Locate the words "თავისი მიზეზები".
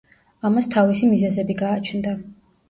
0.75-1.57